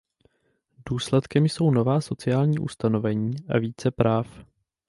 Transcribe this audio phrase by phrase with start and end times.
[0.89, 4.27] Důsledkem jsou nová sociální ustanovení a více práv.